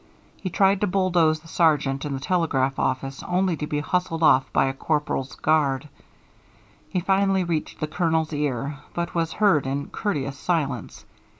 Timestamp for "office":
2.79-3.21